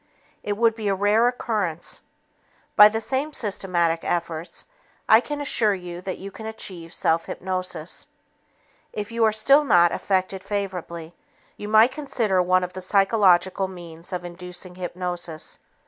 [0.41, 2.01] It would be a rare occurrence.
[2.75, 4.65] By the same systematic efforts,
[5.07, 8.07] I can assure you that you can achieve self hypnosis.
[8.93, 11.13] If you are still not affected favorably,
[11.55, 15.59] you might consider one of the psychological means of inducing hypnosis.